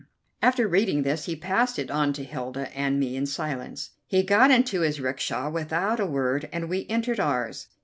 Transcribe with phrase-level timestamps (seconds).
[0.41, 3.91] After reading this he passed it on to Hilda and me in silence.
[4.07, 7.67] He got into his 'rickshaw without a word, and we entered ours.